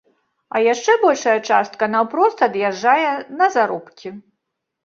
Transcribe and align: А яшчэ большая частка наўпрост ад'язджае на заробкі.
А 0.55 0.61
яшчэ 0.73 0.95
большая 1.03 1.35
частка 1.49 1.89
наўпрост 1.97 2.43
ад'язджае 2.47 3.13
на 3.43 3.51
заробкі. 3.59 4.07